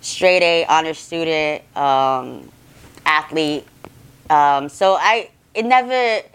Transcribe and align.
straight 0.00 0.42
A 0.42 0.64
honor 0.66 0.94
student, 0.94 1.62
um, 1.76 2.50
athlete. 3.04 3.66
Um, 4.30 4.68
so 4.68 4.96
I 4.98 5.30
it 5.54 5.64
never 5.64 6.26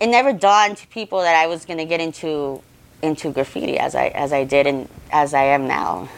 it 0.00 0.06
never 0.06 0.32
dawned 0.32 0.76
to 0.78 0.86
people 0.88 1.20
that 1.20 1.34
I 1.34 1.46
was 1.46 1.64
gonna 1.64 1.84
get 1.84 2.00
into 2.00 2.62
into 3.02 3.30
graffiti 3.30 3.78
as 3.78 3.94
I 3.94 4.08
as 4.08 4.32
I 4.32 4.44
did 4.44 4.66
and 4.66 4.88
as 5.10 5.34
I 5.34 5.44
am 5.44 5.66
now. 5.66 6.08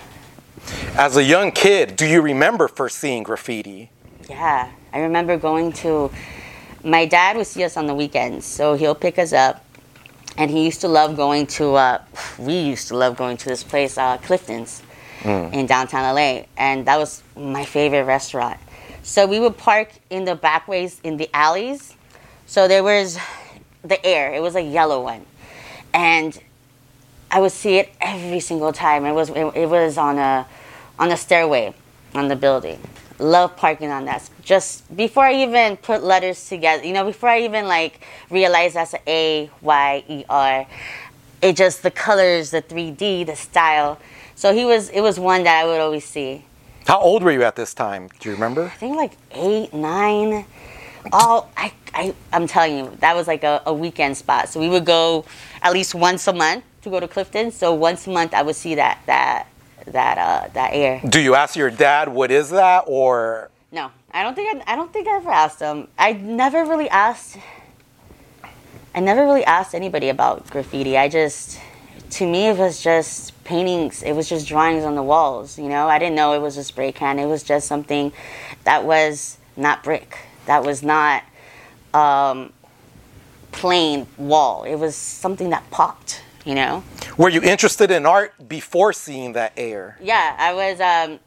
As 0.95 1.17
a 1.17 1.23
young 1.23 1.53
kid, 1.53 1.97
do 1.97 2.07
you 2.07 2.21
remember 2.21 2.69
first 2.69 2.99
seeing 2.99 3.23
graffiti? 3.23 3.91
Yeah, 4.29 4.71
I 4.93 4.99
remember 5.01 5.37
going 5.37 5.73
to. 5.85 6.11
My 6.85 7.07
dad 7.07 7.37
would 7.37 7.47
see 7.47 7.65
us 7.65 7.77
on 7.77 7.87
the 7.87 7.95
weekends, 7.95 8.47
so 8.47 8.75
he'll 8.75 8.95
pick 8.95 9.19
us 9.19 9.33
up, 9.33 9.65
and 10.37 10.51
he 10.51 10.65
used 10.65 10.81
to 10.83 10.89
love 10.89 11.17
going 11.17 11.47
to. 11.59 11.75
Uh, 11.75 12.03
we 12.39 12.59
used 12.59 12.89
to 12.89 12.97
love 12.97 13.17
going 13.17 13.37
to 13.39 13.49
this 13.49 13.63
place, 13.63 13.99
uh, 13.99 14.19
Clifton's, 14.19 14.83
Mm. 15.23 15.53
in 15.53 15.67
downtown 15.67 16.15
LA, 16.15 16.45
and 16.57 16.87
that 16.87 16.97
was 16.99 17.23
my 17.37 17.65
favorite 17.65 18.05
restaurant. 18.05 18.59
So 19.03 19.27
we 19.27 19.39
would 19.39 19.59
park 19.59 19.91
in 20.09 20.25
the 20.25 20.35
back 20.35 20.67
ways 20.67 20.99
in 21.05 21.19
the 21.19 21.29
alleys. 21.35 21.95
So 22.47 22.69
there 22.69 22.83
was 22.83 23.19
the 23.83 24.05
AYER; 24.07 24.33
it 24.35 24.41
was 24.41 24.57
a 24.57 24.63
yellow 24.63 25.03
one, 25.03 25.27
and 25.93 26.39
I 27.31 27.41
would 27.41 27.53
see 27.53 27.77
it 27.77 27.91
every 28.01 28.41
single 28.41 28.73
time. 28.73 29.05
It 29.05 29.13
was 29.13 29.31
it, 29.31 29.45
it 29.55 29.69
was 29.69 29.99
on 29.99 30.19
a 30.19 30.47
on 30.99 31.11
a 31.13 31.17
stairway 31.17 31.75
on 32.15 32.29
the 32.29 32.37
building. 32.37 32.81
Love 33.19 33.55
parking 33.57 33.91
on 33.91 34.07
that. 34.07 34.29
Just 34.43 34.95
before 34.97 35.25
I 35.25 35.35
even 35.43 35.77
put 35.77 36.03
letters 36.03 36.49
together, 36.49 36.85
you 36.85 36.95
know, 36.95 37.05
before 37.05 37.29
I 37.29 37.43
even 37.43 37.69
like 37.69 38.01
realized 38.31 38.77
that's 38.77 38.95
a 38.95 39.01
A 39.07 39.51
Y 39.61 40.05
E 40.09 40.25
R. 40.29 40.67
It 41.43 41.57
just 41.57 41.83
the 41.83 41.91
colors, 41.91 42.51
the 42.51 42.61
3D, 42.63 43.27
the 43.27 43.37
style. 43.37 43.99
So 44.35 44.55
he 44.55 44.65
was 44.65 44.91
it 44.91 45.01
was 45.01 45.19
one 45.19 45.45
that 45.45 45.63
I 45.63 45.67
would 45.67 45.81
always 45.81 46.05
see. 46.05 46.45
How 46.87 46.99
old 46.99 47.23
were 47.23 47.31
you 47.31 47.43
at 47.43 47.57
this 47.57 47.73
time? 47.75 48.09
Do 48.21 48.29
you 48.29 48.35
remember? 48.35 48.65
I 48.65 48.69
think 48.71 48.97
like 48.97 49.13
eight, 49.33 49.73
nine. 49.73 50.45
All 51.13 51.51
I, 51.57 51.73
I 51.95 52.15
I'm 52.33 52.47
telling 52.47 52.77
you, 52.77 52.97
that 53.01 53.17
was 53.17 53.27
like 53.27 53.43
a, 53.43 53.63
a 53.67 53.73
weekend 53.73 54.17
spot. 54.17 54.49
So 54.49 54.61
we 54.61 54.69
would 54.69 54.85
go 54.85 55.25
at 55.63 55.73
least 55.73 55.95
once 55.95 56.27
a 56.27 56.33
month 56.33 56.65
to 56.83 56.91
go 56.91 57.01
to 57.01 57.09
Clifton. 57.09 57.53
So 57.53 57.75
once 57.75 58.07
a 58.07 58.11
month 58.11 58.35
I 58.35 58.43
would 58.43 58.57
see 58.57 58.75
that 58.75 59.01
that 59.07 59.47
that 59.87 60.19
uh 60.19 60.49
that 60.53 60.73
AYER. 60.73 61.01
Do 61.09 61.21
you 61.21 61.35
ask 61.35 61.57
your 61.57 61.71
dad 61.71 62.09
what 62.09 62.31
is 62.31 62.51
that 62.51 62.85
or 62.87 63.51
No, 63.73 63.91
I 64.13 64.23
don't 64.23 64.35
think 64.35 64.63
I, 64.67 64.73
I 64.73 64.77
don't 64.77 64.93
think 64.93 65.09
I 65.09 65.17
ever 65.17 65.31
asked 65.31 65.61
him. 65.61 65.89
I 65.99 66.13
never 66.13 66.65
really 66.65 66.89
asked. 66.89 67.39
I 69.01 69.03
never 69.03 69.25
really 69.25 69.47
asked 69.47 69.75
anybody 69.75 70.11
about 70.11 70.51
graffiti. 70.51 70.99
I 70.99 71.09
just, 71.09 71.59
to 72.11 72.31
me, 72.31 72.49
it 72.49 72.59
was 72.59 72.83
just 72.83 73.33
paintings. 73.45 74.03
It 74.03 74.13
was 74.13 74.29
just 74.29 74.47
drawings 74.47 74.85
on 74.85 74.95
the 74.95 75.03
walls. 75.03 75.59
You 75.59 75.71
know, 75.71 75.89
I 75.89 75.99
didn't 75.99 76.17
know 76.17 76.35
it 76.35 76.43
was 76.43 76.59
a 76.59 76.65
spray 76.65 76.93
can. 76.93 77.19
It 77.19 77.25
was 77.25 77.43
just 77.43 77.67
something 77.67 78.13
that 78.65 78.85
was 78.85 79.39
not 79.57 79.83
brick. 79.83 80.19
That 80.45 80.65
was 80.65 80.83
not 80.83 81.23
um, 81.95 82.53
plain 83.53 84.07
wall. 84.19 84.65
It 84.65 84.75
was 84.75 84.97
something 84.97 85.49
that 85.49 85.71
popped. 85.71 86.23
You 86.45 86.55
know. 86.57 86.85
were 87.17 87.31
you 87.31 87.41
interested 87.41 87.91
in 87.91 88.05
art 88.05 88.49
before 88.51 88.93
seeing 88.93 89.33
that 89.33 89.57
AYER? 89.57 89.97
Yeah, 90.03 90.37
I 90.39 90.53
was. 90.53 90.79
Um, 90.79 91.21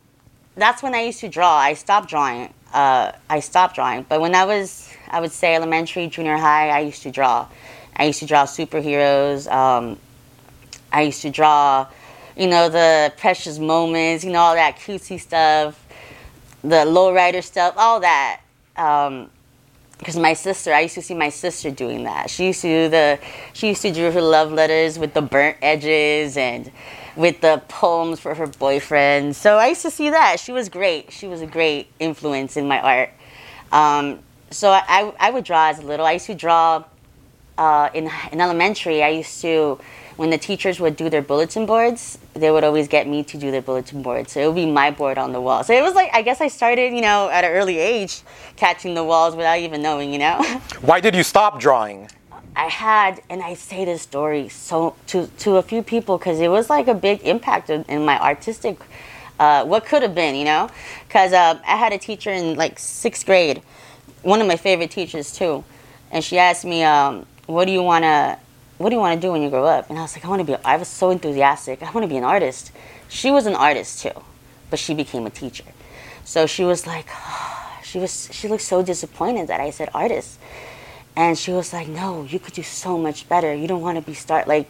that's 0.56 0.84
when 0.84 0.94
I 0.94 1.02
used 1.02 1.22
to 1.22 1.28
draw. 1.28 1.56
I 1.56 1.74
stopped 1.74 2.08
drawing. 2.08 2.54
Uh, 2.72 3.14
I 3.32 3.40
stopped 3.40 3.74
drawing. 3.74 4.04
But 4.04 4.22
when 4.22 4.36
I 4.36 4.46
was, 4.46 4.93
I 5.14 5.22
would 5.22 5.32
say 5.32 5.54
elementary, 5.54 6.08
junior 6.08 6.38
high, 6.38 6.70
I 6.70 6.80
used 6.80 7.04
to 7.04 7.12
draw. 7.12 7.48
I 7.96 8.06
used 8.06 8.20
to 8.22 8.26
draw 8.26 8.46
superheroes. 8.46 9.50
Um, 9.50 10.00
I 10.92 11.04
used 11.04 11.22
to 11.22 11.30
draw, 11.30 11.88
you 12.36 12.48
know, 12.48 12.68
the 12.68 13.14
precious 13.18 13.60
moments. 13.60 14.24
You 14.24 14.32
know, 14.32 14.40
all 14.40 14.56
that 14.56 14.78
cutesy 14.78 15.20
stuff, 15.20 15.80
the 16.64 16.78
lowrider 16.78 17.44
stuff, 17.44 17.76
all 17.78 18.00
that. 18.00 18.42
Um, 18.76 19.30
because 20.00 20.18
my 20.18 20.34
sister, 20.34 20.74
I 20.74 20.82
used 20.82 20.96
to 20.96 21.04
see 21.04 21.14
my 21.14 21.30
sister 21.30 21.70
doing 21.70 22.06
that. 22.06 22.32
She 22.32 22.48
used 22.48 22.62
to 22.62 22.68
do 22.68 22.90
the, 22.90 23.20
she 23.54 23.68
used 23.68 23.84
to 23.84 23.92
do 23.92 24.12
her 24.12 24.22
love 24.22 24.52
letters 24.52 24.98
with 24.98 25.14
the 25.14 25.22
burnt 25.22 25.58
edges 25.62 26.36
and 26.38 26.72
with 27.16 27.40
the 27.42 27.62
poems 27.68 28.20
for 28.20 28.34
her 28.34 28.48
boyfriend. 28.48 29.36
So 29.36 29.58
I 29.58 29.68
used 29.68 29.84
to 29.84 29.92
see 29.92 30.10
that. 30.10 30.40
She 30.40 30.52
was 30.52 30.70
great. 30.70 31.14
She 31.14 31.28
was 31.28 31.42
a 31.42 31.46
great 31.46 31.88
influence 32.00 32.58
in 32.58 32.68
my 32.68 32.82
art. 32.82 33.12
Um, 33.72 34.20
so 34.54 34.72
I, 34.72 34.84
I, 34.88 35.14
I 35.20 35.30
would 35.32 35.44
draw 35.44 35.70
as 35.70 35.80
a 35.80 35.82
little. 35.82 36.06
I 36.06 36.14
used 36.14 36.28
to 36.28 36.36
draw 36.36 36.84
uh, 37.58 37.90
in, 37.94 38.10
in 38.32 38.40
elementary. 38.40 39.04
I 39.04 39.10
used 39.10 39.42
to, 39.42 39.80
when 40.16 40.30
the 40.30 40.38
teachers 40.38 40.80
would 40.80 40.96
do 40.96 41.10
their 41.10 41.22
bulletin 41.22 41.66
boards, 41.66 42.18
they 42.34 42.52
would 42.52 42.64
always 42.64 42.88
get 42.88 43.08
me 43.08 43.24
to 43.24 43.38
do 43.38 43.52
their 43.52 43.62
bulletin 43.62 44.02
board. 44.02 44.30
So 44.30 44.42
it 44.42 44.48
would 44.48 44.56
be 44.56 44.66
my 44.66 44.92
board 44.92 45.18
on 45.18 45.34
the 45.34 45.42
wall. 45.42 45.64
So 45.64 45.74
it 45.74 45.82
was 45.82 45.96
like, 45.96 46.12
I 46.14 46.22
guess 46.22 46.42
I 46.42 46.48
started, 46.48 46.94
you 46.94 47.02
know, 47.02 47.30
at 47.30 47.44
an 47.44 47.52
early 47.52 47.80
age 47.80 48.22
catching 48.56 48.94
the 48.94 49.04
walls 49.04 49.36
without 49.36 49.60
even 49.60 49.82
knowing, 49.82 50.14
you 50.14 50.20
know? 50.20 50.42
Why 50.82 51.00
did 51.00 51.16
you 51.16 51.24
stop 51.24 51.60
drawing? 51.60 52.10
I 52.56 52.68
had, 52.68 53.22
and 53.30 53.42
I 53.42 53.56
say 53.56 53.84
this 53.84 54.04
story 54.04 54.48
so 54.48 54.96
to 55.08 55.26
to 55.40 55.58
a 55.58 55.64
few 55.64 55.82
people 55.82 56.20
because 56.20 56.40
it 56.40 56.50
was 56.50 56.70
like 56.70 56.88
a 56.88 56.94
big 56.94 57.22
impact 57.24 57.72
in, 57.72 57.84
in 57.84 58.06
my 58.06 58.20
artistic, 58.20 58.78
uh, 59.40 59.66
what 59.66 59.86
could 59.86 60.04
have 60.04 60.14
been, 60.14 60.36
you 60.36 60.46
know, 60.46 60.70
because 61.08 61.34
uh, 61.34 61.60
I 61.66 61.78
had 61.78 61.94
a 61.94 61.98
teacher 61.98 62.32
in 62.32 62.56
like 62.56 62.78
sixth 62.78 63.26
grade, 63.26 63.64
one 64.24 64.42
of 64.42 64.48
my 64.48 64.56
favorite 64.56 64.92
teachers 64.92 65.32
too, 65.32 65.64
and 66.12 66.24
she 66.24 66.38
asked 66.40 66.66
me, 66.66 66.84
um, 66.84 67.26
"What 67.46 67.66
do 67.66 67.72
you 67.72 67.84
wanna, 67.84 68.40
what 68.78 68.90
do 68.90 68.96
you 68.96 69.00
wanna 69.00 69.20
do 69.20 69.32
when 69.32 69.42
you 69.42 69.50
grow 69.50 69.66
up?" 69.66 69.90
And 69.90 70.00
I 70.00 70.02
was 70.02 70.16
like, 70.16 70.26
"I 70.26 70.30
want 70.30 70.40
to 70.40 70.46
be." 70.46 70.56
I 70.66 70.78
was 70.78 70.88
so 70.88 71.10
enthusiastic. 71.12 71.84
I 71.84 71.92
want 71.92 72.04
to 72.04 72.08
be 72.08 72.18
an 72.18 72.24
artist. 72.24 72.72
She 73.10 73.30
was 73.32 73.46
an 73.46 73.56
artist 73.56 74.02
too, 74.02 74.24
but 74.70 74.80
she 74.80 74.94
became 74.94 75.26
a 75.28 75.30
teacher, 75.30 75.66
so 76.26 76.48
she 76.48 76.64
was 76.64 76.88
like, 76.88 77.08
she 77.84 78.00
was 78.00 78.30
she 78.32 78.48
looked 78.48 78.64
so 78.64 78.82
disappointed 78.82 79.48
that 79.48 79.60
I 79.60 79.70
said 79.70 79.90
artist. 79.94 80.40
And 81.16 81.38
she 81.38 81.52
was 81.52 81.74
like, 81.74 81.88
"No, 81.88 82.24
you 82.24 82.40
could 82.40 82.56
do 82.56 82.64
so 82.64 82.98
much 82.98 83.30
better. 83.30 83.54
You 83.54 83.68
don't 83.68 83.82
want 83.82 83.98
to 84.00 84.02
be 84.02 84.16
start 84.16 84.48
like." 84.48 84.68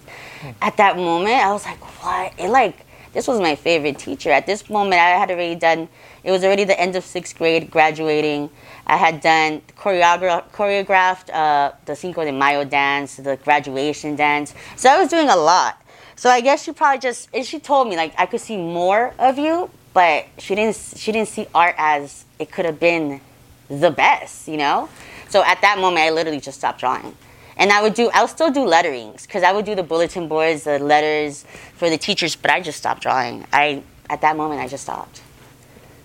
At 0.61 0.75
that 0.77 0.97
moment, 0.97 1.35
I 1.35 1.53
was 1.53 1.65
like, 1.65 1.79
"What?" 2.03 2.33
It 2.37 2.49
like 2.49 2.75
this 3.13 3.27
was 3.27 3.39
my 3.39 3.55
favorite 3.55 3.99
teacher. 3.99 4.31
At 4.31 4.45
this 4.45 4.69
moment, 4.69 4.99
I 4.99 5.11
had 5.11 5.29
already 5.29 5.55
done. 5.55 5.87
It 6.23 6.31
was 6.31 6.43
already 6.43 6.63
the 6.63 6.79
end 6.79 6.95
of 6.95 7.03
sixth 7.03 7.37
grade, 7.37 7.69
graduating. 7.69 8.49
I 8.85 8.97
had 8.97 9.21
done 9.21 9.61
choreogra- 9.77 10.43
choreographed 10.51 11.33
uh, 11.33 11.71
the 11.85 11.95
Cinco 11.95 12.25
de 12.25 12.31
Mayo 12.31 12.65
dance, 12.65 13.17
the 13.17 13.37
graduation 13.37 14.15
dance. 14.15 14.53
So 14.75 14.89
I 14.89 14.99
was 14.99 15.09
doing 15.09 15.29
a 15.29 15.35
lot. 15.35 15.79
So 16.15 16.29
I 16.29 16.41
guess 16.41 16.63
she 16.63 16.71
probably 16.71 16.99
just 16.99 17.29
and 17.33 17.45
she 17.45 17.59
told 17.59 17.87
me 17.87 17.95
like 17.95 18.13
I 18.17 18.25
could 18.25 18.41
see 18.41 18.57
more 18.57 19.13
of 19.19 19.37
you, 19.37 19.69
but 19.93 20.25
she 20.37 20.55
didn't. 20.55 20.75
She 20.95 21.11
didn't 21.11 21.29
see 21.29 21.47
art 21.53 21.75
as 21.77 22.25
it 22.39 22.51
could 22.51 22.65
have 22.65 22.79
been 22.79 23.21
the 23.69 23.91
best, 23.91 24.47
you 24.47 24.57
know. 24.57 24.89
So 25.29 25.43
at 25.43 25.61
that 25.61 25.79
moment, 25.79 26.05
I 26.05 26.09
literally 26.09 26.39
just 26.39 26.57
stopped 26.59 26.79
drawing. 26.79 27.15
And 27.57 27.71
I 27.71 27.81
would 27.81 27.93
do, 27.93 28.09
I 28.13 28.21
would 28.21 28.29
still 28.29 28.51
do 28.51 28.65
letterings 28.65 29.23
because 29.23 29.43
I 29.43 29.51
would 29.51 29.65
do 29.65 29.75
the 29.75 29.83
bulletin 29.83 30.27
boards, 30.27 30.63
the 30.63 30.79
letters 30.79 31.45
for 31.75 31.89
the 31.89 31.97
teachers, 31.97 32.35
but 32.35 32.51
I 32.51 32.61
just 32.61 32.77
stopped 32.77 33.01
drawing. 33.01 33.45
I, 33.53 33.83
at 34.09 34.21
that 34.21 34.35
moment, 34.35 34.61
I 34.61 34.67
just 34.67 34.83
stopped. 34.83 35.21